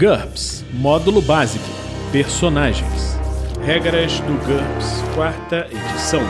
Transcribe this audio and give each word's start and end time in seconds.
GURPS 0.00 0.64
Módulo 0.72 1.20
Básico 1.20 1.62
Personagens 2.10 3.18
Regras 3.62 4.18
do 4.20 4.32
GURPS, 4.46 5.02
quarta 5.14 5.66
edição. 5.66 6.22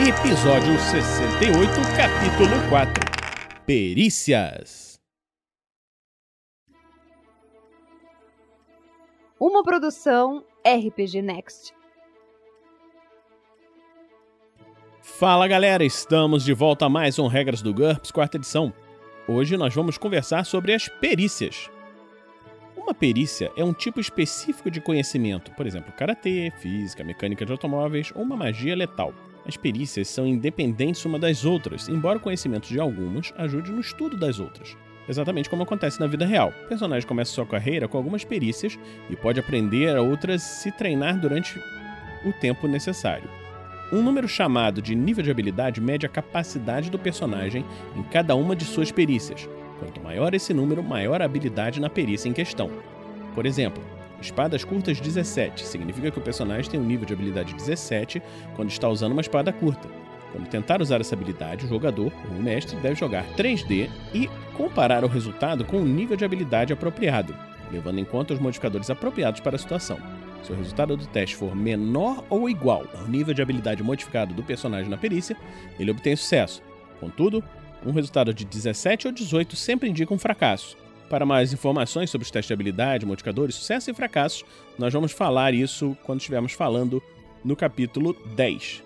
Episódio 0.00 0.78
68, 0.78 1.70
capítulo 1.94 2.68
4 2.70 3.04
Perícias. 3.66 4.98
Uma 9.38 9.62
produção 9.62 10.42
RPG 10.66 11.20
Next. 11.20 11.74
Fala 15.02 15.46
galera, 15.46 15.84
estamos 15.84 16.46
de 16.46 16.54
volta 16.54 16.86
a 16.86 16.88
mais 16.88 17.18
um 17.18 17.26
Regras 17.26 17.60
do 17.60 17.74
GURPS, 17.74 18.10
quarta 18.10 18.38
edição. 18.38 18.72
Hoje 19.28 19.58
nós 19.58 19.74
vamos 19.74 19.98
conversar 19.98 20.46
sobre 20.46 20.72
as 20.72 20.88
perícias. 20.88 21.68
Uma 22.88 22.94
perícia 22.94 23.52
é 23.54 23.62
um 23.62 23.74
tipo 23.74 24.00
específico 24.00 24.70
de 24.70 24.80
conhecimento, 24.80 25.50
por 25.50 25.66
exemplo, 25.66 25.92
karatê, 25.92 26.50
física, 26.56 27.04
mecânica 27.04 27.44
de 27.44 27.52
automóveis 27.52 28.10
ou 28.14 28.22
uma 28.22 28.34
magia 28.34 28.74
letal. 28.74 29.12
As 29.46 29.58
perícias 29.58 30.08
são 30.08 30.26
independentes 30.26 31.04
uma 31.04 31.18
das 31.18 31.44
outras, 31.44 31.86
embora 31.90 32.16
o 32.16 32.20
conhecimento 32.20 32.66
de 32.66 32.80
algumas 32.80 33.30
ajude 33.36 33.70
no 33.70 33.82
estudo 33.82 34.16
das 34.16 34.40
outras. 34.40 34.74
Exatamente 35.06 35.50
como 35.50 35.64
acontece 35.64 36.00
na 36.00 36.06
vida 36.06 36.24
real. 36.24 36.50
O 36.64 36.68
personagem 36.68 37.06
começa 37.06 37.30
sua 37.30 37.44
carreira 37.44 37.86
com 37.86 37.98
algumas 37.98 38.24
perícias 38.24 38.78
e 39.10 39.14
pode 39.14 39.38
aprender 39.38 39.94
a 39.94 40.00
outras 40.00 40.40
se 40.40 40.72
treinar 40.72 41.20
durante 41.20 41.62
o 42.24 42.32
tempo 42.32 42.66
necessário. 42.66 43.28
Um 43.92 44.00
número 44.02 44.26
chamado 44.26 44.80
de 44.80 44.94
nível 44.94 45.22
de 45.22 45.30
habilidade 45.30 45.78
mede 45.78 46.06
a 46.06 46.08
capacidade 46.08 46.88
do 46.88 46.98
personagem 46.98 47.66
em 47.94 48.02
cada 48.04 48.34
uma 48.34 48.56
de 48.56 48.64
suas 48.64 48.90
perícias. 48.90 49.46
Quanto 49.78 50.00
maior 50.00 50.34
esse 50.34 50.52
número, 50.52 50.82
maior 50.82 51.22
a 51.22 51.24
habilidade 51.24 51.80
na 51.80 51.88
perícia 51.88 52.28
em 52.28 52.32
questão. 52.32 52.70
Por 53.34 53.46
exemplo, 53.46 53.82
espadas 54.20 54.64
curtas 54.64 55.00
17 55.00 55.64
significa 55.64 56.10
que 56.10 56.18
o 56.18 56.22
personagem 56.22 56.70
tem 56.70 56.80
um 56.80 56.84
nível 56.84 57.06
de 57.06 57.12
habilidade 57.12 57.54
17 57.54 58.20
quando 58.56 58.70
está 58.70 58.88
usando 58.88 59.12
uma 59.12 59.20
espada 59.20 59.52
curta. 59.52 59.88
Quando 60.32 60.48
tentar 60.48 60.82
usar 60.82 61.00
essa 61.00 61.14
habilidade, 61.14 61.64
o 61.64 61.68
jogador, 61.68 62.12
ou 62.30 62.36
o 62.36 62.42
mestre, 62.42 62.76
deve 62.80 62.96
jogar 62.96 63.24
3D 63.36 63.88
e 64.12 64.28
comparar 64.56 65.04
o 65.04 65.08
resultado 65.08 65.64
com 65.64 65.78
o 65.78 65.84
nível 65.84 66.16
de 66.16 66.24
habilidade 66.24 66.72
apropriado, 66.72 67.34
levando 67.72 67.98
em 67.98 68.04
conta 68.04 68.34
os 68.34 68.40
modificadores 68.40 68.90
apropriados 68.90 69.40
para 69.40 69.56
a 69.56 69.58
situação. 69.58 69.98
Se 70.42 70.52
o 70.52 70.56
resultado 70.56 70.96
do 70.96 71.06
teste 71.06 71.34
for 71.34 71.54
menor 71.56 72.24
ou 72.28 72.48
igual 72.48 72.84
ao 72.98 73.08
nível 73.08 73.34
de 73.34 73.42
habilidade 73.42 73.82
modificado 73.82 74.34
do 74.34 74.42
personagem 74.42 74.88
na 74.88 74.96
perícia, 74.96 75.36
ele 75.78 75.90
obtém 75.90 76.14
sucesso. 76.14 76.62
Contudo, 77.00 77.42
um 77.84 77.92
resultado 77.92 78.32
de 78.34 78.44
17 78.44 79.06
ou 79.06 79.12
18 79.12 79.56
sempre 79.56 79.88
indica 79.88 80.12
um 80.12 80.18
fracasso. 80.18 80.76
Para 81.08 81.24
mais 81.24 81.52
informações 81.52 82.10
sobre 82.10 82.24
os 82.24 82.30
testes 82.30 82.48
de 82.48 82.52
habilidade, 82.52 83.06
modificadores, 83.06 83.54
sucesso 83.54 83.90
e 83.90 83.94
fracassos, 83.94 84.44
nós 84.78 84.92
vamos 84.92 85.12
falar 85.12 85.54
isso 85.54 85.96
quando 86.04 86.20
estivermos 86.20 86.52
falando 86.52 87.02
no 87.42 87.56
capítulo 87.56 88.14
10. 88.36 88.82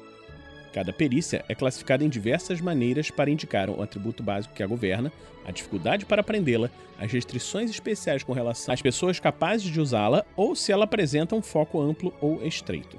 Cada 0.73 0.93
perícia 0.93 1.45
é 1.49 1.55
classificada 1.55 2.05
em 2.05 2.09
diversas 2.09 2.61
maneiras 2.61 3.11
para 3.11 3.31
indicar 3.31 3.69
o 3.69 3.83
atributo 3.83 4.23
básico 4.23 4.55
que 4.55 4.62
a 4.62 4.67
governa, 4.67 5.12
a 5.45 5.51
dificuldade 5.51 6.06
para 6.06 6.21
aprendê-la, 6.21 6.71
as 6.99 7.12
restrições 7.12 7.69
especiais 7.71 8.23
com 8.23 8.33
relação 8.33 8.73
às 8.73 8.81
pessoas 8.81 9.21
capazes 9.21 9.71
de 9.71 9.81
usá-la 9.81 10.25
ou 10.37 10.55
se 10.55 10.73
ela 10.73 10.84
apresenta 10.84 11.34
um 11.34 11.43
foco 11.43 11.81
amplo 11.81 12.15
ou 12.21 12.45
estreito. 12.47 12.97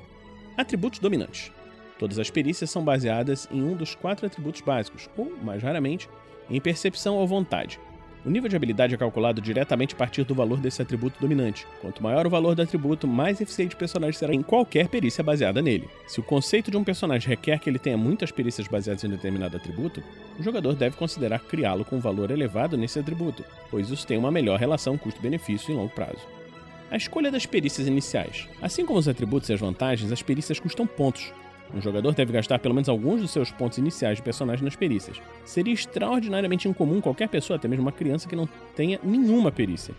Atributos 0.56 1.00
dominantes. 1.00 1.52
Todas 1.98 2.20
as 2.20 2.30
perícias 2.30 2.70
são 2.70 2.84
baseadas 2.84 3.48
em 3.52 3.62
um 3.62 3.76
dos 3.76 3.96
quatro 3.96 4.26
atributos 4.26 4.62
básicos, 4.62 5.10
ou, 5.18 5.32
mais 5.42 5.62
raramente, 5.62 6.10
em 6.50 6.60
percepção 6.60 7.16
ou 7.16 7.28
vontade, 7.28 7.80
o 8.26 8.30
nível 8.30 8.48
de 8.48 8.56
habilidade 8.56 8.96
é 8.96 8.98
calculado 8.98 9.42
diretamente 9.42 9.96
a 9.96 9.98
partir 9.98 10.24
do 10.24 10.34
valor 10.34 10.58
desse 10.58 10.82
atributo 10.82 11.20
dominante. 11.20 11.68
Quanto 11.82 12.02
maior 12.02 12.26
o 12.26 12.30
valor 12.30 12.56
do 12.56 12.62
atributo, 12.62 13.06
mais 13.06 13.42
eficiente 13.42 13.76
o 13.76 13.78
personagem 13.78 14.18
será 14.18 14.34
em 14.34 14.42
qualquer 14.42 14.88
perícia 14.88 15.22
baseada 15.22 15.62
nele. 15.62 15.90
Se 16.08 16.22
o 16.22 16.24
conceito 16.24 16.72
de 16.72 16.78
um 16.78 16.86
personagem 16.86 17.28
requer 17.28 17.60
que 17.60 17.70
ele 17.70 17.78
tenha 17.78 17.98
muitas 17.98 18.32
perícias 18.32 18.66
baseadas 18.66 19.04
em 19.04 19.10
determinado 19.10 19.58
atributo, 19.58 20.02
o 20.40 20.44
jogador 20.44 20.74
deve 20.74 20.96
considerar 20.96 21.40
criá-lo 21.40 21.84
com 21.84 21.98
um 21.98 22.00
valor 22.00 22.32
elevado 22.32 22.78
nesse 22.78 22.98
atributo, 22.98 23.44
pois 23.70 23.90
isso 23.90 24.08
tem 24.08 24.18
uma 24.18 24.32
melhor 24.32 24.58
relação 24.58 24.98
custo-benefício 24.98 25.74
em 25.74 25.76
longo 25.76 25.94
prazo. 25.94 26.26
A 26.90 26.96
escolha 26.96 27.30
das 27.30 27.46
perícias 27.46 27.88
iniciais. 27.88 28.48
Assim 28.62 28.86
como 28.86 29.00
os 29.00 29.10
atributos 29.10 29.50
e 29.50 29.54
as 29.54 29.60
vantagens, 29.60 30.14
as 30.14 30.22
perícias 30.22 30.62
custam 30.62 30.88
pontos, 30.88 31.34
um 31.74 31.82
jogador 31.82 32.14
deve 32.14 32.32
gastar 32.32 32.60
pelo 32.60 32.76
menos 32.76 32.88
alguns 32.88 33.22
dos 33.22 33.32
seus 33.32 33.52
pontos 33.52 33.78
iniciais 33.78 34.18
de 34.18 34.24
personagem 34.24 34.64
nas 34.64 34.76
perícias. 34.76 35.20
Seria 35.44 35.74
extraordinariamente 35.74 36.68
incomum 36.68 37.02
qualquer 37.02 37.28
pessoa, 37.28 37.58
até 37.58 37.68
mesmo 37.68 37.84
uma 37.84 37.92
criança, 37.92 38.30
que 38.30 38.36
não 38.36 38.48
tenha 38.76 39.00
nenhuma 39.04 39.52
perícia. 39.52 39.96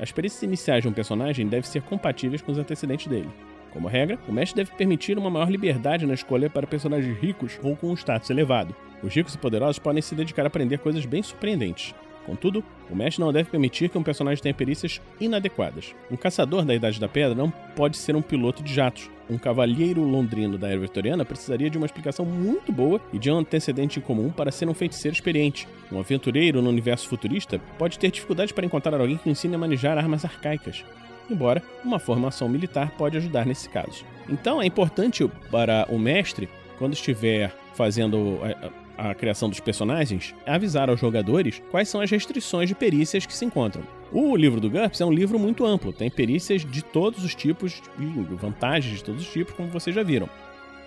As 0.00 0.10
perícias 0.10 0.42
iniciais 0.42 0.82
de 0.82 0.88
um 0.88 0.92
personagem 0.92 1.46
devem 1.46 1.68
ser 1.68 1.82
compatíveis 1.82 2.42
com 2.42 2.52
os 2.52 2.58
antecedentes 2.58 3.06
dele. 3.06 3.28
Como 3.70 3.88
regra, 3.88 4.18
o 4.28 4.32
mestre 4.32 4.64
deve 4.64 4.76
permitir 4.76 5.18
uma 5.18 5.30
maior 5.30 5.50
liberdade 5.50 6.06
na 6.06 6.14
escolha 6.14 6.48
para 6.48 6.66
personagens 6.66 7.18
ricos 7.18 7.58
ou 7.62 7.76
com 7.76 7.88
um 7.88 7.94
status 7.94 8.30
elevado. 8.30 8.74
Os 9.02 9.12
ricos 9.12 9.34
e 9.34 9.38
poderosos 9.38 9.78
podem 9.78 10.00
se 10.00 10.14
dedicar 10.14 10.44
a 10.44 10.46
aprender 10.46 10.78
coisas 10.78 11.04
bem 11.04 11.22
surpreendentes. 11.22 11.94
Contudo, 12.24 12.64
o 12.90 12.96
mestre 12.96 13.22
não 13.22 13.32
deve 13.32 13.50
permitir 13.50 13.88
que 13.88 13.98
um 13.98 14.02
personagem 14.02 14.42
tenha 14.42 14.54
perícias 14.54 15.00
inadequadas. 15.20 15.94
Um 16.10 16.16
caçador 16.16 16.64
da 16.64 16.74
Idade 16.74 16.98
da 16.98 17.08
Pedra 17.08 17.34
não 17.34 17.50
pode 17.50 17.96
ser 17.96 18.16
um 18.16 18.22
piloto 18.22 18.62
de 18.62 18.72
jatos. 18.72 19.10
Um 19.28 19.38
cavalheiro 19.38 20.02
londrino 20.02 20.58
da 20.58 20.68
era 20.68 20.78
vitoriana 20.78 21.24
precisaria 21.24 21.70
de 21.70 21.78
uma 21.78 21.86
explicação 21.86 22.26
muito 22.26 22.70
boa 22.70 23.00
e 23.12 23.18
de 23.18 23.30
um 23.30 23.38
antecedente 23.38 24.00
comum 24.00 24.30
para 24.30 24.52
ser 24.52 24.68
um 24.68 24.74
feiticeiro 24.74 25.14
experiente. 25.14 25.66
Um 25.90 25.98
aventureiro 25.98 26.60
no 26.60 26.68
universo 26.68 27.08
futurista 27.08 27.58
pode 27.78 27.98
ter 27.98 28.10
dificuldades 28.10 28.52
para 28.52 28.66
encontrar 28.66 29.00
alguém 29.00 29.16
que 29.16 29.30
ensine 29.30 29.54
a 29.54 29.58
manejar 29.58 29.96
armas 29.96 30.24
arcaicas. 30.24 30.84
Embora 31.30 31.62
uma 31.82 31.98
formação 31.98 32.48
militar 32.48 32.90
pode 32.98 33.16
ajudar 33.16 33.46
nesse 33.46 33.68
caso. 33.68 34.04
Então 34.28 34.60
é 34.60 34.66
importante 34.66 35.26
para 35.50 35.86
o 35.88 35.98
mestre, 35.98 36.48
quando 36.78 36.92
estiver 36.92 37.50
fazendo 37.74 38.38
eh, 38.42 38.70
a 38.96 39.14
criação 39.14 39.48
dos 39.48 39.60
personagens, 39.60 40.34
avisar 40.46 40.88
aos 40.88 41.00
jogadores 41.00 41.62
quais 41.70 41.88
são 41.88 42.00
as 42.00 42.10
restrições 42.10 42.68
de 42.68 42.74
perícias 42.74 43.26
que 43.26 43.34
se 43.34 43.44
encontram. 43.44 43.82
O 44.12 44.36
livro 44.36 44.60
do 44.60 44.70
GURPS 44.70 45.00
é 45.00 45.04
um 45.04 45.12
livro 45.12 45.38
muito 45.38 45.64
amplo, 45.64 45.92
tem 45.92 46.10
perícias 46.10 46.64
de 46.64 46.82
todos 46.82 47.24
os 47.24 47.34
tipos 47.34 47.82
e 47.98 48.04
vantagens 48.34 48.98
de 48.98 49.04
todos 49.04 49.22
os 49.22 49.32
tipos, 49.32 49.54
como 49.54 49.68
vocês 49.68 49.94
já 49.94 50.02
viram. 50.02 50.28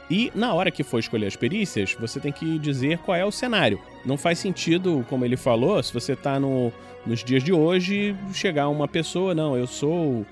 E 0.10 0.32
na 0.34 0.54
hora 0.54 0.72
que 0.72 0.84
for 0.84 1.00
escolher 1.00 1.28
as 1.28 1.36
perícias, 1.36 1.96
você 2.00 2.20
tem 2.20 2.32
que 2.32 2.58
dizer 2.58 3.00
qual 3.00 3.18
é 3.18 3.26
o 3.26 3.32
cenário. 3.32 3.80
Não 4.06 4.18
faz 4.18 4.40
sentido, 4.40 5.06
como 5.10 5.26
ele 5.26 5.36
falou, 5.36 5.82
se 5.84 5.94
você 5.94 6.14
está 6.14 6.40
no, 6.40 6.72
nos 7.06 7.24
dias 7.24 7.44
de 7.44 7.52
hoje, 7.52 8.16
chegar 8.34 8.70
uma 8.70 8.88
pessoa, 8.88 9.36
não, 9.36 9.58
eu 9.58 9.68
sou 9.68 10.26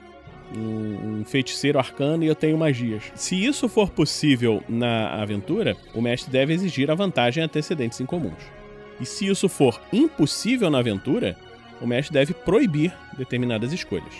um, 0.56 1.20
um, 1.20 1.26
feiticeiro 1.26 1.78
arcano 1.78 2.24
e 2.24 2.28
eu 2.28 2.36
tenho 2.36 2.58
magias. 2.58 3.04
Se 3.16 3.36
isso 3.44 3.68
for 3.68 3.90
possível 3.90 4.64
na 4.68 5.22
aventura, 5.22 5.76
o 5.94 6.02
mestre 6.02 6.32
deve 6.32 6.54
exigir 6.54 6.90
a 6.90 6.96
vantagem 6.96 7.44
antecedentes 7.44 8.00
incomuns. 8.00 8.44
E 9.00 9.06
se 9.06 9.28
isso 9.28 9.50
for 9.50 9.82
impossível 9.92 10.70
na 10.70 10.80
aventura, 10.80 11.38
o 11.82 11.88
mestre 11.88 12.14
deve 12.14 12.34
proibir 12.34 12.94
determinadas 13.18 13.74
escolhas. 13.74 14.14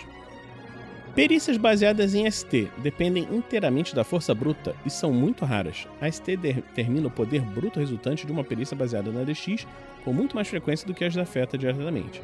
Perícias 1.14 1.56
baseadas 1.56 2.14
em 2.14 2.30
ST 2.30 2.68
dependem 2.76 3.26
inteiramente 3.32 3.94
da 3.94 4.04
força 4.04 4.34
bruta 4.34 4.76
e 4.84 4.90
são 4.90 5.14
muito 5.14 5.46
raras. 5.46 5.88
A 5.98 6.12
ST 6.12 6.36
determina 6.36 7.06
o 7.06 7.10
poder 7.10 7.40
bruto 7.40 7.80
resultante 7.80 8.26
de 8.26 8.32
uma 8.32 8.44
perícia 8.44 8.76
baseada 8.76 9.10
na 9.10 9.24
DX 9.24 9.66
com 10.04 10.12
muito 10.12 10.36
mais 10.36 10.46
frequência 10.46 10.86
do 10.86 10.92
que 10.92 11.06
as 11.06 11.16
afeta 11.16 11.56
diretamente. 11.56 12.20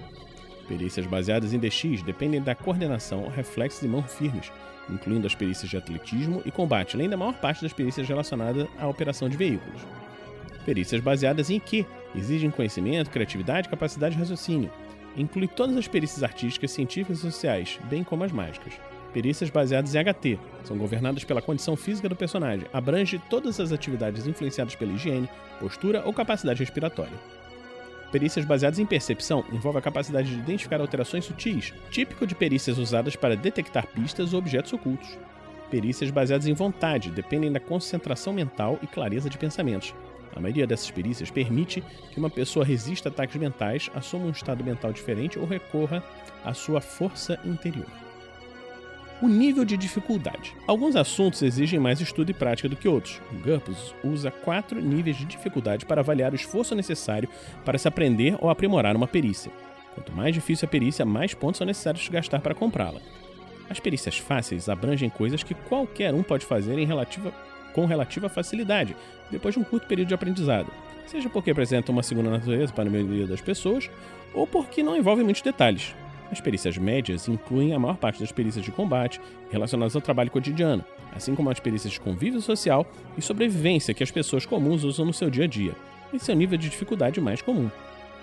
Perícias 0.72 1.04
baseadas 1.04 1.52
em 1.52 1.58
DX 1.58 2.02
dependem 2.02 2.40
da 2.40 2.54
coordenação, 2.54 3.28
reflexos 3.28 3.82
e 3.82 3.86
mãos 3.86 4.10
firmes, 4.10 4.50
incluindo 4.88 5.26
as 5.26 5.34
perícias 5.34 5.68
de 5.68 5.76
atletismo 5.76 6.40
e 6.46 6.50
combate, 6.50 6.96
além 6.96 7.10
da 7.10 7.16
maior 7.16 7.34
parte 7.34 7.60
das 7.60 7.74
perícias 7.74 8.08
relacionadas 8.08 8.66
à 8.78 8.88
operação 8.88 9.28
de 9.28 9.36
veículos. 9.36 9.82
Perícias 10.64 11.02
baseadas 11.02 11.50
em 11.50 11.60
Q 11.60 11.84
exigem 12.14 12.50
conhecimento, 12.50 13.10
criatividade 13.10 13.68
capacidade 13.68 14.14
de 14.14 14.20
raciocínio. 14.20 14.70
Inclui 15.14 15.46
todas 15.46 15.76
as 15.76 15.86
perícias 15.86 16.22
artísticas, 16.22 16.70
científicas 16.70 17.18
e 17.18 17.20
sociais, 17.20 17.78
bem 17.90 18.02
como 18.02 18.24
as 18.24 18.32
mágicas. 18.32 18.72
Perícias 19.12 19.50
baseadas 19.50 19.94
em 19.94 20.02
HT 20.02 20.38
são 20.64 20.78
governadas 20.78 21.22
pela 21.22 21.42
condição 21.42 21.76
física 21.76 22.08
do 22.08 22.16
personagem, 22.16 22.66
abrange 22.72 23.20
todas 23.28 23.60
as 23.60 23.72
atividades 23.72 24.26
influenciadas 24.26 24.74
pela 24.74 24.94
higiene, 24.94 25.28
postura 25.60 26.02
ou 26.06 26.14
capacidade 26.14 26.60
respiratória. 26.60 27.41
Perícias 28.12 28.44
baseadas 28.44 28.78
em 28.78 28.84
percepção 28.84 29.42
envolvem 29.50 29.78
a 29.78 29.82
capacidade 29.82 30.28
de 30.28 30.38
identificar 30.38 30.82
alterações 30.82 31.24
sutis, 31.24 31.72
típico 31.90 32.26
de 32.26 32.34
perícias 32.34 32.76
usadas 32.76 33.16
para 33.16 33.34
detectar 33.34 33.86
pistas 33.86 34.34
ou 34.34 34.38
objetos 34.38 34.74
ocultos. 34.74 35.18
Perícias 35.70 36.10
baseadas 36.10 36.46
em 36.46 36.52
vontade 36.52 37.10
dependem 37.10 37.50
da 37.50 37.58
concentração 37.58 38.34
mental 38.34 38.78
e 38.82 38.86
clareza 38.86 39.30
de 39.30 39.38
pensamentos. 39.38 39.94
A 40.36 40.40
maioria 40.40 40.66
dessas 40.66 40.90
perícias 40.90 41.30
permite 41.30 41.82
que 42.10 42.18
uma 42.18 42.28
pessoa 42.28 42.66
resista 42.66 43.08
a 43.08 43.10
ataques 43.10 43.36
mentais, 43.36 43.90
assuma 43.94 44.26
um 44.26 44.30
estado 44.30 44.62
mental 44.62 44.92
diferente 44.92 45.38
ou 45.38 45.46
recorra 45.46 46.04
à 46.44 46.52
sua 46.52 46.82
força 46.82 47.40
interior 47.46 48.01
o 49.22 49.28
nível 49.28 49.64
de 49.64 49.76
dificuldade. 49.76 50.54
Alguns 50.66 50.96
assuntos 50.96 51.42
exigem 51.42 51.78
mais 51.78 52.00
estudo 52.00 52.30
e 52.30 52.34
prática 52.34 52.68
do 52.68 52.74
que 52.74 52.88
outros. 52.88 53.20
O 53.30 53.36
GURPS 53.36 53.94
usa 54.02 54.32
quatro 54.32 54.80
níveis 54.80 55.16
de 55.16 55.24
dificuldade 55.24 55.86
para 55.86 56.00
avaliar 56.00 56.32
o 56.32 56.36
esforço 56.36 56.74
necessário 56.74 57.28
para 57.64 57.78
se 57.78 57.86
aprender 57.86 58.36
ou 58.40 58.50
aprimorar 58.50 58.96
uma 58.96 59.06
perícia. 59.06 59.52
Quanto 59.94 60.12
mais 60.12 60.34
difícil 60.34 60.66
a 60.66 60.70
perícia, 60.70 61.04
mais 61.04 61.34
pontos 61.34 61.58
são 61.58 61.66
necessários 61.66 62.08
gastar 62.08 62.40
para 62.40 62.54
comprá-la. 62.54 63.00
As 63.70 63.78
perícias 63.78 64.18
fáceis 64.18 64.68
abrangem 64.68 65.08
coisas 65.08 65.44
que 65.44 65.54
qualquer 65.54 66.12
um 66.12 66.22
pode 66.22 66.44
fazer 66.44 66.76
em 66.76 66.84
relativa, 66.84 67.32
com 67.72 67.86
relativa 67.86 68.28
facilidade, 68.28 68.96
depois 69.30 69.54
de 69.54 69.60
um 69.60 69.64
curto 69.64 69.86
período 69.86 70.08
de 70.08 70.14
aprendizado, 70.14 70.70
seja 71.06 71.28
porque 71.28 71.52
apresentam 71.52 71.92
uma 71.92 72.02
segunda 72.02 72.30
natureza 72.30 72.72
para 72.72 72.88
a 72.88 72.92
maioria 72.92 73.26
das 73.26 73.40
pessoas, 73.40 73.88
ou 74.34 74.46
porque 74.46 74.82
não 74.82 74.96
envolvem 74.96 75.24
muitos 75.24 75.42
detalhes. 75.42 75.94
As 76.32 76.40
perícias 76.40 76.78
médias 76.78 77.28
incluem 77.28 77.74
a 77.74 77.78
maior 77.78 77.98
parte 77.98 78.18
das 78.18 78.32
perícias 78.32 78.64
de 78.64 78.72
combate 78.72 79.20
relacionadas 79.50 79.94
ao 79.94 80.00
trabalho 80.00 80.30
cotidiano, 80.30 80.82
assim 81.14 81.34
como 81.34 81.50
as 81.50 81.60
perícias 81.60 81.92
de 81.92 82.00
convívio 82.00 82.40
social 82.40 82.86
e 83.18 83.20
sobrevivência 83.20 83.92
que 83.92 84.02
as 84.02 84.10
pessoas 84.10 84.46
comuns 84.46 84.82
usam 84.82 85.04
no 85.04 85.12
seu 85.12 85.28
dia 85.28 85.44
a 85.44 85.46
dia. 85.46 85.76
Esse 86.12 86.30
é 86.30 86.34
o 86.34 86.36
nível 86.36 86.56
de 86.56 86.70
dificuldade 86.70 87.20
mais 87.20 87.42
comum. 87.42 87.70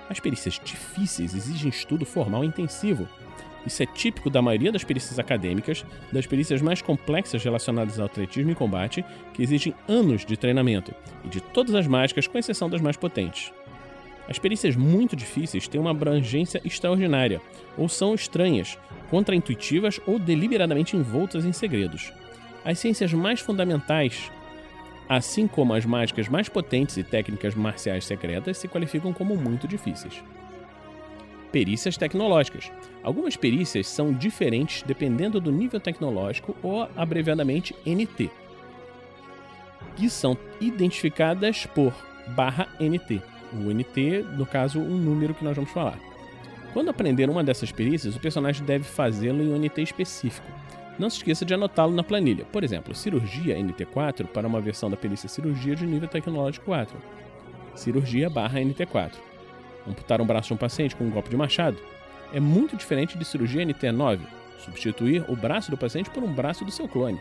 As 0.10 0.20
perícias 0.20 0.60
difíceis 0.64 1.36
exigem 1.36 1.70
estudo 1.70 2.04
formal 2.04 2.44
intensivo. 2.44 3.08
Isso 3.64 3.84
é 3.84 3.86
típico 3.86 4.28
da 4.28 4.42
maioria 4.42 4.72
das 4.72 4.84
perícias 4.84 5.20
acadêmicas, 5.20 5.86
das 6.12 6.26
perícias 6.26 6.64
mais 6.64 6.82
complexas 6.82 7.44
relacionadas 7.44 8.00
ao 8.00 8.08
atletismo 8.08 8.50
e 8.50 8.56
combate, 8.56 9.06
que 9.36 9.44
exigem 9.44 9.76
anos 9.88 10.26
de 10.26 10.36
treinamento, 10.36 10.96
e 11.24 11.28
de 11.28 11.42
todas 11.42 11.76
as 11.76 11.86
mágicas, 11.86 12.26
com 12.26 12.40
exceção 12.40 12.70
das 12.70 12.82
mais 12.82 12.98
potentes. 12.98 13.54
As 14.30 14.38
perícias 14.38 14.76
muito 14.76 15.16
difíceis 15.16 15.68
têm 15.68 15.82
uma 15.82 15.90
abrangência 15.90 16.62
extraordinária, 16.64 17.42
ou 17.76 17.90
são 17.90 18.14
estranhas, 18.14 18.78
contraintuitivas 19.10 20.00
ou 20.06 20.20
deliberadamente 20.20 20.96
envoltas 20.96 21.46
em 21.46 21.52
segredos. 21.52 22.14
As 22.64 22.78
ciências 22.78 23.12
mais 23.12 23.40
fundamentais, 23.40 24.32
assim 25.08 25.48
como 25.48 25.74
as 25.74 25.84
mágicas 25.84 26.30
mais 26.30 26.48
potentes 26.48 26.96
e 26.98 27.04
técnicas 27.04 27.56
marciais 27.56 28.06
secretas, 28.06 28.60
se 28.60 28.68
qualificam 28.68 29.12
como 29.12 29.36
muito 29.36 29.68
difíceis. 29.68 30.24
Perícias 31.52 31.98
tecnológicas. 31.98 32.72
Algumas 33.02 33.36
perícias 33.36 33.88
são 33.88 34.14
diferentes 34.14 34.84
dependendo 34.84 35.42
do 35.42 35.52
nível 35.52 35.80
tecnológico 35.80 36.56
ou 36.62 36.88
abreviadamente 36.96 37.76
NT, 37.84 38.30
que 39.96 40.08
são 40.08 40.38
identificadas 40.62 41.66
por 41.66 41.92
barra 42.28 42.68
NT. 42.80 43.24
O 43.54 43.74
NT, 43.74 44.26
no 44.38 44.46
caso, 44.46 44.80
um 44.80 44.98
número 44.98 45.34
que 45.34 45.44
nós 45.44 45.56
vamos 45.56 45.72
falar. 45.72 45.98
Quando 46.74 46.90
aprender 46.90 47.30
uma 47.30 47.44
dessas 47.44 47.72
perícias, 47.72 48.16
o 48.16 48.20
personagem 48.20 48.64
deve 48.64 48.84
fazê-lo 48.84 49.42
em 49.42 49.52
um 49.52 49.58
NT 49.58 49.82
específico. 49.82 50.48
Não 51.00 51.10
se 51.10 51.18
esqueça 51.18 51.46
de 51.46 51.54
anotá-lo 51.54 51.94
na 51.94 52.04
planilha. 52.04 52.46
Por 52.46 52.64
exemplo, 52.64 52.94
cirurgia 52.94 53.58
NT4 53.58 54.28
para 54.28 54.48
uma 54.48 54.62
versão 54.62 54.90
da 54.90 54.98
perícia 54.98 55.30
cirurgia 55.30 55.76
de 55.76 55.86
nível 55.86 56.08
tecnológico 56.08 56.66
4. 56.66 56.98
Cirurgia 57.74 58.30
barra 58.30 58.60
NT4. 58.60 59.14
Amputar 59.88 60.22
um 60.22 60.26
braço 60.26 60.50
de 60.50 60.54
um 60.54 60.58
paciente 60.58 60.96
com 60.96 61.06
um 61.06 61.10
golpe 61.10 61.30
de 61.30 61.38
machado 61.38 61.78
é 62.34 62.40
muito 62.40 62.78
diferente 62.78 63.18
de 63.18 63.26
cirurgia 63.26 63.66
NT9, 63.66 64.20
substituir 64.60 65.24
o 65.28 65.36
braço 65.36 65.72
do 65.72 65.78
paciente 65.78 66.10
por 66.10 66.22
um 66.22 66.32
braço 66.32 66.64
do 66.64 66.72
seu 66.72 66.88
clone. 66.88 67.20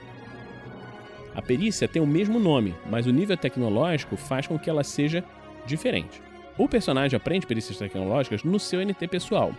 A 1.35 1.41
perícia 1.41 1.89
tem 1.89 2.03
o 2.03 2.07
mesmo 2.07 2.39
nome, 2.41 2.75
mas 2.91 3.07
o 3.07 3.13
nível 3.13 3.37
tecnológico 3.37 4.17
faz 4.17 4.47
com 4.47 4.59
que 4.59 4.69
ela 4.69 4.83
seja 4.83 5.25
diferente. 5.69 6.21
O 6.57 6.69
personagem 6.69 7.17
aprende 7.17 7.47
perícias 7.47 7.79
tecnológicas 7.79 8.43
no 8.43 8.59
seu 8.59 8.85
NT 8.85 9.07
pessoal. 9.07 9.53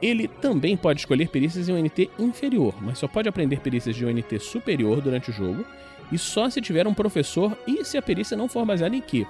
Ele 0.00 0.26
também 0.26 0.76
pode 0.76 1.00
escolher 1.00 1.28
perícias 1.28 1.68
em 1.68 1.72
um 1.72 1.80
NT 1.80 2.10
inferior, 2.18 2.74
mas 2.80 2.98
só 2.98 3.06
pode 3.06 3.28
aprender 3.28 3.60
perícias 3.60 3.94
de 3.94 4.04
um 4.04 4.10
NT 4.10 4.40
superior 4.40 5.00
durante 5.00 5.30
o 5.30 5.32
jogo 5.32 5.64
e 6.10 6.18
só 6.18 6.50
se 6.50 6.60
tiver 6.60 6.86
um 6.86 6.94
professor 6.94 7.56
e 7.66 7.84
se 7.84 7.96
a 7.96 8.02
perícia 8.02 8.36
não 8.36 8.48
for 8.48 8.64
baseada 8.64 8.96
em 8.96 9.00
Q. 9.00 9.26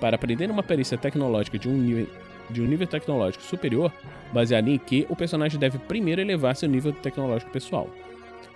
Para 0.00 0.16
aprender 0.16 0.50
uma 0.50 0.62
perícia 0.62 0.98
tecnológica 0.98 1.58
de 1.58 1.68
um 1.68 1.72
nível, 1.72 2.08
de 2.50 2.60
um 2.60 2.66
nível 2.66 2.86
tecnológico 2.86 3.44
superior, 3.44 3.92
baseada 4.32 4.68
em 4.68 4.78
Q, 4.78 5.06
o 5.08 5.16
personagem 5.16 5.60
deve 5.60 5.78
primeiro 5.78 6.20
elevar 6.20 6.56
seu 6.56 6.68
nível 6.68 6.92
tecnológico 6.92 7.50
pessoal. 7.50 7.88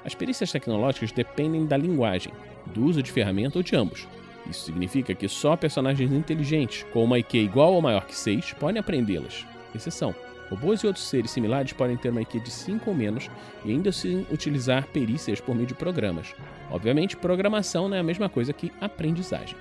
As 0.05 0.15
perícias 0.15 0.51
tecnológicas 0.51 1.13
dependem 1.13 1.67
da 1.67 1.77
linguagem, 1.77 2.33
do 2.67 2.85
uso 2.85 3.03
de 3.03 3.13
ferramenta 3.13 3.59
ou 3.59 3.63
de 3.63 3.77
ambos. 3.77 4.09
Isso 4.51 4.65
significa 4.65 5.15
que 5.15 5.29
só 5.29 5.57
personagens 5.57 6.11
inteligentes, 6.13 6.85
com 6.93 7.05
uma 7.05 7.19
IQ 7.21 7.39
igual 7.39 7.73
ou 7.73 7.81
maior 7.81 8.05
que 8.05 8.17
6, 8.17 8.55
podem 8.55 8.81
aprendê-las. 8.81 9.47
Exceção: 9.73 10.13
robôs 10.51 10.81
e 10.81 10.89
outros 10.89 11.07
seres 11.07 11.31
similares 11.31 11.73
podem 11.73 11.97
ter 11.97 12.11
uma 12.11 12.23
IQ 12.23 12.41
de 12.41 12.51
5 12.51 12.91
ou 12.91 12.97
menos 12.97 13.31
e 13.65 13.71
ainda 13.71 13.91
assim 13.91 14.27
utilizar 14.31 14.89
perícias 14.89 15.41
por 15.41 15.55
meio 15.55 15.69
de 15.69 15.75
programas. 15.75 16.35
Obviamente, 16.69 17.17
programação 17.17 17.89
não 17.89 17.97
é 17.97 18.01
a 18.01 18.05
mesma 18.05 18.29
coisa 18.29 18.53
que 18.53 18.73
aprendizagem. 18.81 19.57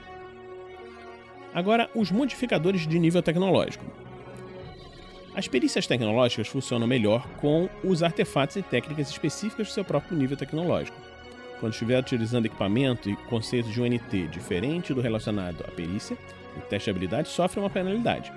Agora, 1.53 1.89
os 1.93 2.11
modificadores 2.11 2.87
de 2.87 2.97
nível 2.97 3.21
tecnológico. 3.21 3.85
As 5.35 5.47
perícias 5.47 5.85
tecnológicas 5.85 6.47
funcionam 6.47 6.87
melhor 6.87 7.27
com 7.37 7.69
os 7.83 8.01
artefatos 8.01 8.55
e 8.55 8.63
técnicas 8.63 9.09
específicas 9.09 9.67
do 9.67 9.73
seu 9.73 9.85
próprio 9.85 10.17
nível 10.17 10.35
tecnológico. 10.35 10.97
Quando 11.59 11.73
estiver 11.73 11.99
utilizando 11.99 12.45
equipamento 12.45 13.09
e 13.09 13.15
conceitos 13.15 13.71
de 13.71 13.81
um 13.81 13.85
NT 13.85 14.27
diferente 14.27 14.93
do 14.93 15.01
relacionado 15.01 15.63
à 15.67 15.71
perícia, 15.71 16.17
o 16.55 16.61
teste 16.61 16.85
de 16.85 16.91
habilidade 16.91 17.27
sofre 17.27 17.59
uma 17.59 17.69
penalidade. 17.69 18.31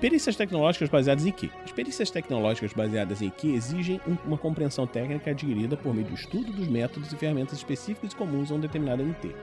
Perícias 0.00 0.36
tecnológicas 0.36 0.88
baseadas 0.88 1.24
em 1.24 1.32
que? 1.32 1.50
As 1.64 1.72
perícias 1.72 2.10
tecnológicas 2.10 2.72
baseadas 2.72 3.22
em 3.22 3.30
que 3.30 3.54
exigem 3.54 4.00
uma 4.24 4.36
compreensão 4.36 4.86
técnica 4.86 5.30
adquirida 5.30 5.76
por 5.76 5.94
meio 5.94 6.06
do 6.06 6.14
estudo 6.14 6.52
dos 6.52 6.68
métodos 6.68 7.12
e 7.12 7.16
ferramentas 7.16 7.58
específicas 7.58 8.12
e 8.12 8.16
comuns 8.16 8.50
a 8.50 8.54
um 8.54 8.60
determinado 8.60 9.02
NT. 9.02 9.34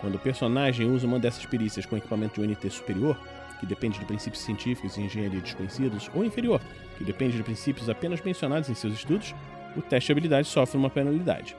Quando 0.00 0.16
o 0.16 0.18
personagem 0.18 0.90
usa 0.90 1.06
uma 1.06 1.18
dessas 1.18 1.46
perícias 1.46 1.86
com 1.86 1.96
equipamento 1.96 2.40
de 2.40 2.46
um 2.46 2.50
NT 2.50 2.70
superior, 2.70 3.16
que 3.60 3.66
depende 3.66 3.98
de 3.98 4.04
princípios 4.04 4.42
científicos 4.42 4.96
e 4.96 5.02
engenharia 5.02 5.40
desconhecidos, 5.40 6.10
ou 6.14 6.24
inferior, 6.24 6.60
que 6.98 7.04
depende 7.04 7.36
de 7.36 7.42
princípios 7.42 7.88
apenas 7.88 8.20
mencionados 8.20 8.68
em 8.68 8.74
seus 8.74 8.94
estudos, 8.94 9.34
o 9.76 9.82
teste 9.82 10.08
de 10.08 10.12
habilidade 10.12 10.48
sofre 10.48 10.76
uma 10.76 10.90
penalidade. 10.90 11.56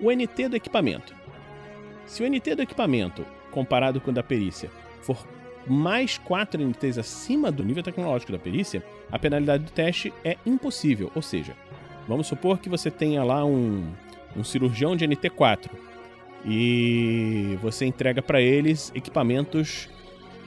O 0.00 0.10
NT 0.10 0.48
do 0.48 0.56
equipamento. 0.56 1.14
Se 2.06 2.22
o 2.22 2.28
NT 2.28 2.54
do 2.56 2.62
equipamento, 2.62 3.24
comparado 3.50 4.00
com 4.00 4.10
o 4.10 4.14
da 4.14 4.22
perícia, 4.22 4.70
for 5.02 5.26
mais 5.66 6.18
4 6.18 6.62
NTs 6.62 6.98
acima 6.98 7.52
do 7.52 7.62
nível 7.62 7.82
tecnológico 7.82 8.32
da 8.32 8.38
perícia, 8.38 8.82
a 9.10 9.18
penalidade 9.18 9.64
do 9.64 9.70
teste 9.70 10.12
é 10.24 10.36
impossível. 10.44 11.10
Ou 11.14 11.22
seja, 11.22 11.54
vamos 12.08 12.26
supor 12.26 12.58
que 12.58 12.68
você 12.68 12.90
tenha 12.90 13.22
lá 13.22 13.44
um, 13.44 13.92
um 14.36 14.42
cirurgião 14.42 14.96
de 14.96 15.06
NT4 15.06 15.70
e 16.44 17.58
você 17.60 17.84
entrega 17.84 18.22
para 18.22 18.40
eles 18.40 18.90
equipamentos 18.94 19.88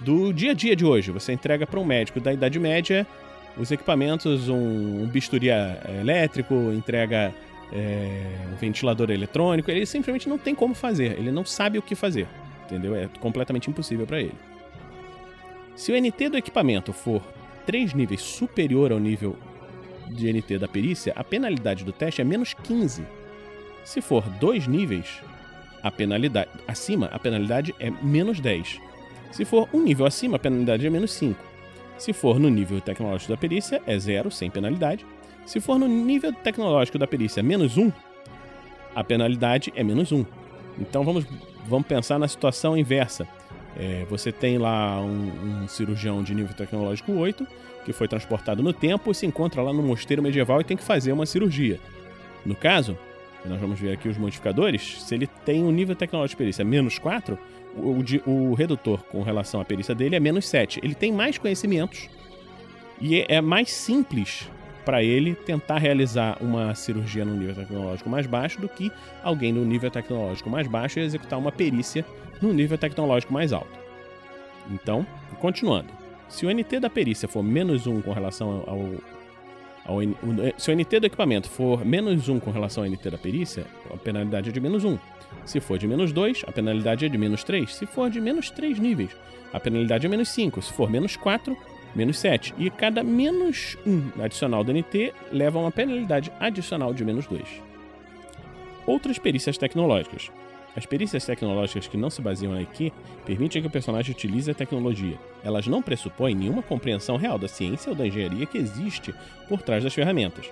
do 0.02 0.34
dia 0.34 0.52
a 0.52 0.54
dia 0.54 0.76
de 0.76 0.86
hoje. 0.86 1.12
Você 1.12 1.32
entrega 1.32 1.68
para 1.68 1.80
um 1.80 1.86
médico 1.86 2.20
da 2.20 2.34
Idade 2.34 2.60
Média 2.60 3.08
os 3.56 3.72
equipamentos, 3.72 4.50
um, 4.50 5.04
um 5.04 5.08
bisturi 5.08 5.50
é, 5.50 5.78
elétrico, 6.00 6.56
entrega 6.74 7.34
é, 7.74 8.54
um 8.54 8.56
ventilador 8.56 9.10
eletrônico. 9.10 9.72
Ele 9.72 9.86
simplesmente 9.86 10.30
não 10.30 10.38
tem 10.38 10.54
como 10.54 10.76
fazer, 10.76 11.18
ele 11.18 11.32
não 11.32 11.44
sabe 11.44 11.78
o 11.78 11.82
que 11.82 11.96
fazer, 11.96 12.28
entendeu? 12.66 12.96
É 12.96 13.10
completamente 13.20 13.70
impossível 13.70 14.06
para 14.06 14.22
ele. 14.22 14.36
Se 15.76 15.92
o 15.92 16.00
NT 16.00 16.30
do 16.30 16.38
equipamento 16.38 16.94
for 16.94 17.22
3 17.66 17.94
níveis 17.94 18.22
superior 18.22 18.92
ao 18.92 19.00
nível 19.00 19.36
de 20.10 20.32
NT 20.32 20.60
da 20.60 20.68
perícia, 20.68 21.12
a 21.16 21.24
penalidade 21.24 21.84
do 21.84 21.92
teste 21.92 22.22
é 22.22 22.24
menos 22.24 22.54
15. 22.54 23.04
Se 23.84 24.00
for 24.00 24.24
2 24.40 24.68
níveis 24.68 25.22
a 25.82 25.92
penalidade 25.92 26.50
acima, 26.68 27.08
a 27.08 27.18
penalidade 27.18 27.74
é 27.80 27.90
menos 27.90 28.40
10. 28.40 28.80
Se 29.32 29.44
for 29.44 29.68
um 29.74 29.82
nível 29.82 30.06
acima, 30.06 30.36
a 30.36 30.40
penalidade 30.40 30.86
é 30.86 30.90
menos 30.90 31.12
5. 31.14 31.54
Se 31.98 32.14
for 32.14 32.40
no 32.40 32.50
nível 32.50 32.80
tecnológico 32.80 33.32
da 33.32 33.38
perícia, 33.38 33.82
é 33.88 33.98
0, 33.98 34.30
sem 34.30 34.50
penalidade. 34.50 35.06
Se 35.46 35.60
for 35.60 35.78
no 35.78 35.88
nível 35.88 36.32
tecnológico 36.34 36.98
da 36.98 37.08
perícia 37.08 37.44
menos 37.44 37.78
1, 37.78 37.92
a 38.96 39.04
penalidade 39.04 39.72
é 39.76 39.84
menos 39.84 40.12
1. 40.12 40.26
Então 40.80 41.04
vamos, 41.04 41.26
vamos 41.68 41.88
pensar 41.88 42.18
na 42.18 42.28
situação 42.28 42.78
inversa. 42.78 43.28
É, 43.76 44.06
você 44.10 44.32
tem 44.32 44.58
lá 44.58 45.02
um, 45.02 45.64
um, 45.64 45.68
cirurgião 45.68 46.22
de 46.22 46.36
nível 46.36 46.54
tecnológico 46.56 47.12
8 47.12 47.46
que 47.84 47.92
foi 47.92 48.08
transportado 48.08 48.64
no 48.64 48.72
tempo 48.72 49.12
e 49.12 49.16
se 49.16 49.26
encontra 49.26 49.62
lá 49.62 49.74
no 49.74 49.84
mosteiro 49.84 50.22
medieval 50.22 50.62
e 50.62 50.64
tem 50.64 50.78
que 50.78 50.84
fazer 50.84 51.12
uma 51.12 51.26
cirurgia. 51.26 51.80
No 52.46 52.56
caso, 52.56 52.98
nós 53.46 53.60
vamos 53.60 53.78
ver 53.78 53.92
aqui 53.92 54.08
os 54.08 54.18
modificadores, 54.18 55.02
se 55.04 55.14
ele 55.14 55.28
tem 55.28 55.64
um 55.64 55.72
nível 55.72 55.96
tecnológico 55.96 56.38
de 56.38 56.44
perícia 56.44 56.64
menos 56.64 56.98
4, 56.98 57.38
o, 57.76 58.30
o, 58.30 58.54
redutor 58.54 59.04
com 59.06 59.22
relação 59.22 59.60
à 59.60 59.66
perícia 59.66 59.94
dele 59.94 60.16
é 60.16 60.20
menos 60.20 60.48
7. 60.48 60.80
Ele 60.84 60.96
tem 60.96 61.12
mais 61.12 61.38
conhecimentos 61.38 62.08
e 63.02 63.20
é, 63.20 63.26
é 63.36 63.42
mais 63.42 63.72
simples 63.72 64.50
para 64.86 65.04
ele 65.04 65.36
tentar 65.36 65.78
realizar 65.78 66.38
uma 66.42 66.76
cirurgia 66.76 67.24
no 67.26 67.36
nível 67.36 67.56
tecnológico 67.56 68.10
mais 68.10 68.28
baixo 68.28 68.60
do 68.60 68.68
que 68.70 68.92
alguém 69.24 69.54
no 69.54 69.64
nível 69.64 69.90
tecnológico 69.90 70.50
mais 70.50 70.68
baixo 70.68 71.00
e 71.00 71.04
executar 71.04 71.40
uma 71.40 71.52
perícia 71.52 72.06
no 72.42 72.54
nível 72.54 72.78
tecnológico 72.78 73.34
mais 73.34 73.54
alto. 73.54 73.80
Então, 74.70 75.06
continuando. 75.40 75.90
Se 76.30 76.46
o 76.46 76.52
NT 76.52 76.80
da 76.80 76.90
perícia 76.90 77.28
for 77.28 77.44
menos 77.44 77.86
1 77.86 78.02
com 78.02 78.12
relação 78.12 78.64
ao, 78.66 78.80
ao, 79.86 80.00
se 80.58 80.72
o 80.72 80.76
NT 80.76 81.00
do 81.00 81.06
equipamento 81.06 81.50
for 81.50 81.86
menos 81.86 82.28
1 82.28 82.40
com 82.40 82.52
relação 82.52 82.84
ao 82.84 82.90
NT 82.90 83.12
da 83.12 83.18
perícia, 83.18 83.66
a 83.94 83.98
penalidade 83.98 84.50
é 84.50 84.52
de 84.52 84.60
menos 84.60 84.84
1. 84.84 84.98
Se 85.46 85.60
for 85.60 85.78
de 85.78 85.88
menos 85.88 86.12
2, 86.12 86.44
a 86.48 86.52
penalidade 86.52 87.06
é 87.06 87.10
de 87.10 87.18
menos 87.18 87.44
3. 87.44 87.74
Se 87.74 87.86
for 87.86 88.10
de 88.10 88.20
menos 88.20 88.50
3 88.50 88.80
níveis, 88.80 89.12
a 89.52 89.60
penalidade 89.60 90.06
é 90.06 90.10
menos 90.10 90.30
5. 90.30 90.62
Se 90.62 90.74
for 90.74 90.90
menos 90.90 91.16
4, 91.16 91.56
menos 91.96 92.18
7. 92.18 92.54
E 92.58 92.70
cada 92.70 93.04
menos 93.04 93.78
1 93.86 94.22
adicional 94.22 94.64
do 94.64 94.74
NT 94.74 95.14
leva 95.32 95.60
a 95.60 95.62
uma 95.62 95.72
penalidade 95.72 96.32
adicional 96.40 96.94
de 96.94 97.04
menos 97.06 97.28
2. 97.28 97.44
Outras 98.86 99.18
perícias 99.18 99.58
tecnológicas. 99.58 100.32
As 100.76 100.86
perícias 100.88 101.24
tecnológicas 101.24 101.88
que 101.88 101.98
não 101.98 102.10
se 102.10 102.22
baseiam 102.22 102.58
em 102.58 102.64
IQ 102.64 102.92
permitem 103.26 103.62
que 103.62 103.68
o 103.68 103.72
personagem 103.72 104.12
utilize 104.12 104.50
a 104.50 104.56
tecnologia. 104.56 105.20
Elas 105.44 105.68
não 105.68 105.84
pressupõem 105.84 106.34
nenhuma 106.34 106.64
compreensão 106.64 107.16
real 107.16 107.38
da 107.38 107.48
ciência 107.48 107.92
ou 107.92 107.96
da 107.96 108.08
engenharia 108.08 108.46
que 108.46 108.58
existe 108.58 109.14
por 109.48 109.62
trás 109.62 109.84
das 109.84 109.94
ferramentas. 109.94 110.50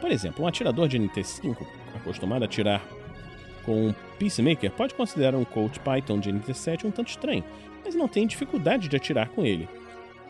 Por 0.00 0.12
exemplo, 0.12 0.44
um 0.44 0.46
atirador 0.46 0.86
de 0.86 0.98
NT5, 0.98 1.56
acostumado 1.96 2.42
a 2.42 2.44
atirar 2.44 2.86
com 3.64 3.88
um 3.88 3.94
Peacemaker, 4.18 4.70
pode 4.70 4.94
considerar 4.94 5.34
um 5.34 5.44
coach 5.44 5.80
Python 5.80 6.20
de 6.20 6.32
NT7 6.32 6.84
um 6.84 6.90
tanto 6.90 7.08
estranho, 7.08 7.42
mas 7.84 7.94
não 7.94 8.06
tem 8.06 8.26
dificuldade 8.26 8.88
de 8.88 8.96
atirar 8.96 9.28
com 9.30 9.44
ele. 9.44 9.68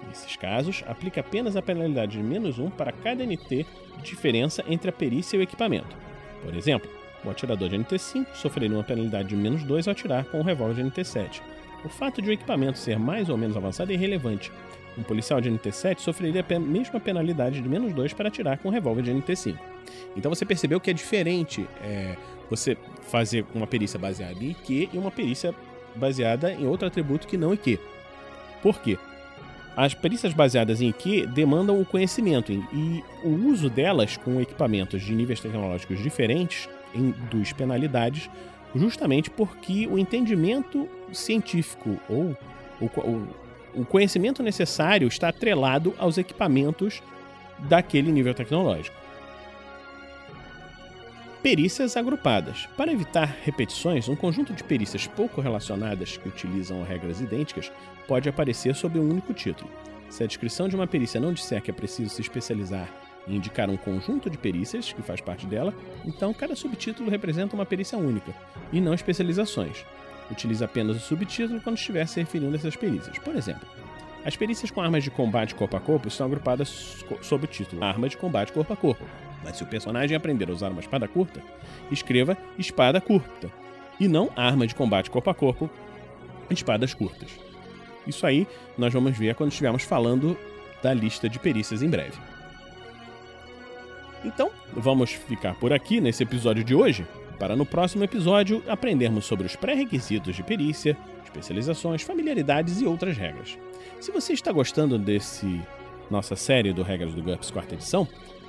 Nesses 0.08 0.36
casos, 0.36 0.84
aplica 0.86 1.20
apenas 1.20 1.56
a 1.56 1.62
penalidade 1.62 2.12
de 2.12 2.22
menos 2.22 2.58
1 2.58 2.70
para 2.70 2.92
cada 2.92 3.24
NT 3.24 3.66
de 3.96 4.02
diferença 4.02 4.64
entre 4.68 4.90
a 4.90 4.92
perícia 4.92 5.36
e 5.36 5.40
o 5.40 5.42
equipamento. 5.42 5.96
Por 6.42 6.54
exemplo, 6.54 6.90
o 7.24 7.30
atirador 7.30 7.68
de 7.68 7.78
NT5 7.78 8.26
sofreria 8.34 8.76
uma 8.76 8.84
penalidade 8.84 9.28
de 9.28 9.36
menos 9.36 9.64
2 9.64 9.88
ao 9.88 9.92
atirar 9.92 10.24
com 10.26 10.40
o 10.40 10.42
revólver 10.42 10.74
de 10.74 10.90
NT7. 10.90 11.40
O 11.84 11.88
fato 11.88 12.20
de 12.20 12.30
o 12.30 12.32
equipamento 12.32 12.78
ser 12.78 12.98
mais 12.98 13.28
ou 13.28 13.36
menos 13.36 13.56
avançado 13.56 13.90
é 13.90 13.94
irrelevante. 13.94 14.52
Um 14.96 15.02
policial 15.02 15.40
de 15.40 15.50
NT7 15.50 15.98
sofreria 15.98 16.44
a 16.48 16.58
mesma 16.58 17.00
penalidade 17.00 17.60
de 17.60 17.68
menos 17.68 17.92
2 17.92 18.12
para 18.12 18.28
atirar 18.28 18.58
com 18.58 18.68
o 18.68 18.70
revólver 18.70 19.02
de 19.02 19.10
NT5. 19.10 19.58
Então 20.16 20.32
você 20.32 20.44
percebeu 20.44 20.80
que 20.80 20.90
é 20.90 20.92
diferente 20.92 21.66
é, 21.82 22.16
você 22.48 22.76
fazer 23.02 23.44
uma 23.54 23.66
perícia 23.66 23.98
baseada 23.98 24.42
em 24.42 24.50
IQ 24.50 24.90
e 24.92 24.98
uma 24.98 25.10
perícia 25.10 25.54
baseada 25.96 26.52
em 26.52 26.66
outro 26.66 26.86
atributo 26.86 27.26
que 27.26 27.36
não 27.36 27.52
IQ. 27.52 27.78
Por 28.62 28.80
quê? 28.80 28.98
As 29.76 29.92
perícias 29.92 30.32
baseadas 30.32 30.80
em 30.80 30.88
IQ 30.88 31.26
demandam 31.26 31.80
o 31.80 31.84
conhecimento 31.84 32.52
e 32.52 33.02
o 33.24 33.48
uso 33.48 33.68
delas 33.68 34.16
com 34.16 34.40
equipamentos 34.40 35.02
de 35.02 35.12
níveis 35.12 35.40
tecnológicos 35.40 36.00
diferentes 36.00 36.68
induz 36.94 37.52
penalidades, 37.52 38.30
justamente 38.74 39.28
porque 39.28 39.88
o 39.88 39.98
entendimento 39.98 40.88
científico 41.12 41.98
ou 42.08 42.36
o, 42.80 43.80
o 43.80 43.84
conhecimento 43.84 44.42
necessário 44.42 45.08
está 45.08 45.28
atrelado 45.28 45.92
aos 45.98 46.18
equipamentos 46.18 47.02
daquele 47.58 48.12
nível 48.12 48.34
tecnológico. 48.34 49.03
Perícias 51.44 51.94
agrupadas. 51.94 52.66
Para 52.74 52.90
evitar 52.90 53.36
repetições, 53.44 54.08
um 54.08 54.16
conjunto 54.16 54.54
de 54.54 54.64
perícias 54.64 55.06
pouco 55.06 55.42
relacionadas 55.42 56.16
que 56.16 56.26
utilizam 56.26 56.82
regras 56.82 57.20
idênticas 57.20 57.70
pode 58.08 58.30
aparecer 58.30 58.74
sob 58.74 58.98
um 58.98 59.10
único 59.10 59.34
título. 59.34 59.70
Se 60.08 60.24
a 60.24 60.26
descrição 60.26 60.70
de 60.70 60.74
uma 60.74 60.86
perícia 60.86 61.20
não 61.20 61.34
disser 61.34 61.60
que 61.60 61.70
é 61.70 61.74
preciso 61.74 62.08
se 62.08 62.22
especializar 62.22 62.88
e 63.28 63.36
indicar 63.36 63.68
um 63.68 63.76
conjunto 63.76 64.30
de 64.30 64.38
perícias 64.38 64.90
que 64.90 65.02
faz 65.02 65.20
parte 65.20 65.46
dela, 65.46 65.74
então 66.06 66.32
cada 66.32 66.56
subtítulo 66.56 67.10
representa 67.10 67.54
uma 67.54 67.66
perícia 67.66 67.98
única, 67.98 68.34
e 68.72 68.80
não 68.80 68.94
especializações. 68.94 69.84
Utilize 70.30 70.64
apenas 70.64 70.96
o 70.96 71.00
subtítulo 71.00 71.60
quando 71.60 71.76
estiver 71.76 72.08
se 72.08 72.20
referindo 72.20 72.54
a 72.54 72.56
essas 72.56 72.74
perícias. 72.74 73.18
Por 73.18 73.36
exemplo, 73.36 73.68
as 74.24 74.36
perícias 74.36 74.70
com 74.70 74.80
armas 74.80 75.04
de 75.04 75.10
combate 75.10 75.54
corpo 75.54 75.76
a 75.76 75.80
corpo 75.80 76.08
estão 76.08 76.26
agrupadas 76.26 77.04
sob 77.20 77.44
o 77.44 77.48
título 77.48 77.84
Arma 77.84 78.08
de 78.08 78.16
Combate 78.16 78.52
Corpo 78.52 78.72
a 78.72 78.76
Corpo. 78.76 79.04
Mas 79.42 79.58
se 79.58 79.62
o 79.62 79.66
personagem 79.66 80.16
aprender 80.16 80.48
a 80.48 80.52
usar 80.52 80.70
uma 80.70 80.80
espada 80.80 81.06
curta, 81.06 81.42
escreva 81.90 82.36
Espada 82.58 83.00
Curta, 83.00 83.50
e 84.00 84.08
não 84.08 84.30
Arma 84.34 84.66
de 84.66 84.74
Combate 84.74 85.10
Corpo 85.10 85.28
a 85.28 85.34
Corpo, 85.34 85.68
Espadas 86.48 86.94
Curtas. 86.94 87.30
Isso 88.06 88.26
aí 88.26 88.46
nós 88.78 88.92
vamos 88.92 89.16
ver 89.16 89.34
quando 89.34 89.50
estivermos 89.50 89.82
falando 89.82 90.36
da 90.82 90.94
lista 90.94 91.28
de 91.28 91.38
perícias 91.38 91.82
em 91.82 91.90
breve. 91.90 92.18
Então, 94.24 94.50
vamos 94.72 95.12
ficar 95.12 95.54
por 95.54 95.72
aqui 95.72 96.00
nesse 96.00 96.22
episódio 96.22 96.64
de 96.64 96.74
hoje, 96.74 97.06
para 97.38 97.56
no 97.56 97.66
próximo 97.66 98.04
episódio 98.04 98.62
aprendermos 98.68 99.24
sobre 99.24 99.46
os 99.46 99.56
pré-requisitos 99.56 100.34
de 100.34 100.42
perícia, 100.42 100.96
especializações, 101.24 102.02
familiaridades 102.02 102.80
e 102.80 102.86
outras 102.86 103.16
regras. 103.16 103.58
Se 104.00 104.10
você 104.10 104.32
está 104.32 104.52
gostando 104.52 104.98
desse 104.98 105.60
nossa 106.10 106.36
série 106.36 106.72
do 106.72 106.82
Regras 106.82 107.14
do 107.14 107.22
GURPS 107.22 107.50
quarta 107.50 107.74
edição, 107.74 108.06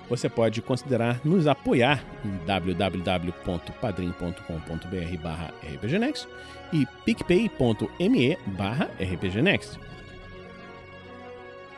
você 0.10 0.30
pode 0.30 0.62
considerar 0.62 1.20
nos 1.24 1.48
apoiar 1.48 2.04
em 2.24 2.38
www.padrim.com.br 2.46 5.18
barra 5.22 5.54
rpgnext 5.64 6.28
e 6.72 6.86
picpay.me 7.04 8.38
barra 8.48 8.90
rpgnext. 9.00 9.80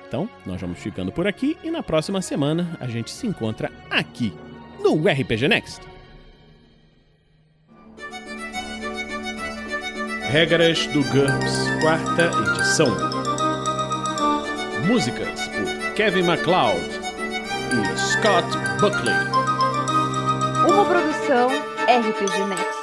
Então, 0.07 0.29
nós 0.45 0.61
vamos 0.61 0.79
ficando 0.79 1.11
por 1.11 1.27
aqui 1.27 1.57
e 1.63 1.69
na 1.69 1.83
próxima 1.83 2.21
semana 2.21 2.77
a 2.79 2.87
gente 2.87 3.11
se 3.11 3.27
encontra 3.27 3.69
aqui 3.89 4.33
no 4.81 4.95
RPG 4.95 5.49
Next. 5.49 5.96
Regras 10.29 10.85
do 10.87 11.03
GURPS, 11.05 11.69
quarta 11.79 12.29
edição. 12.51 12.87
Músicas 14.85 15.47
por 15.47 15.93
Kevin 15.93 16.23
MacLeod 16.23 16.99
e 17.71 17.97
Scott 17.97 18.45
Buckley. 18.81 19.15
Uma 20.69 20.85
produção 20.85 21.47
RPG 21.87 22.45
Next. 22.49 22.76